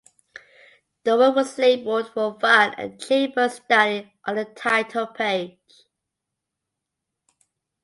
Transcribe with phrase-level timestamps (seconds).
[1.03, 5.59] The work was labeled "for fun and chamber study" on the title page.